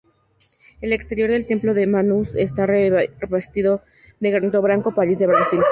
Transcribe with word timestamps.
El 0.81 0.93
exterior 0.93 1.29
del 1.29 1.45
Templo 1.45 1.75
de 1.75 1.85
Manaus 1.85 2.33
esta 2.33 2.65
revestido 2.65 3.83
de 4.19 4.31
Granito 4.31 4.59
Branco-Paris 4.59 5.19
de 5.19 5.27
Brasil. 5.27 5.61